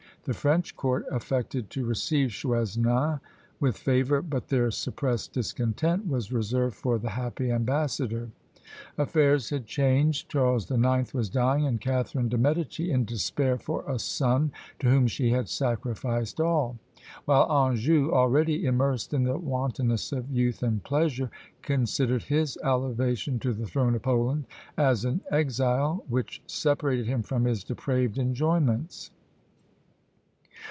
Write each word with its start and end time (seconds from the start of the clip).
The 0.23 0.35
French 0.35 0.75
court 0.75 1.07
affected 1.09 1.71
to 1.71 1.83
receive 1.83 2.29
Choisnin 2.29 3.19
with 3.59 3.75
favour, 3.75 4.21
but 4.21 4.49
their 4.49 4.69
suppressed 4.69 5.33
discontent 5.33 6.05
was 6.07 6.31
reserved 6.31 6.75
for 6.75 6.99
"the 6.99 7.09
happy 7.09 7.49
ambassador!" 7.51 8.29
Affairs 8.99 9.49
had 9.49 9.65
changed; 9.65 10.29
Charles 10.29 10.67
the 10.67 10.77
Ninth 10.77 11.15
was 11.15 11.27
dying, 11.27 11.65
and 11.65 11.81
Catharine 11.81 12.29
de' 12.29 12.37
Medici 12.37 12.91
in 12.91 13.03
despair 13.03 13.57
for 13.57 13.83
a 13.91 13.97
son 13.97 14.51
to 14.77 14.87
whom 14.91 15.07
she 15.07 15.31
had 15.31 15.49
sacrificed 15.49 16.39
all; 16.39 16.77
while 17.25 17.51
Anjou, 17.51 18.11
already 18.13 18.65
immersed 18.67 19.15
in 19.15 19.23
the 19.23 19.39
wantonness 19.39 20.11
of 20.11 20.29
youth 20.29 20.61
and 20.61 20.83
pleasure, 20.83 21.31
considered 21.63 22.21
his 22.25 22.59
elevation 22.63 23.39
to 23.39 23.53
the 23.53 23.65
throne 23.65 23.95
of 23.95 24.03
Poland 24.03 24.45
as 24.77 25.03
an 25.03 25.21
exile 25.31 26.05
which 26.07 26.43
separated 26.45 27.07
him 27.07 27.23
from 27.23 27.45
his 27.45 27.63
depraved 27.63 28.19
enjoyments! 28.19 29.09